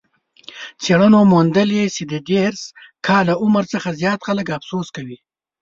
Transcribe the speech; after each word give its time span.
څېړنو 0.81 1.19
موندلې 1.33 1.83
چې 1.95 2.03
د 2.11 2.13
دېرش 2.29 2.59
کاله 3.07 3.33
عمر 3.43 3.63
څخه 3.73 3.89
زیات 4.01 4.19
خلک 4.27 4.47
افسوس 4.57 4.87
کوي. 4.95 5.17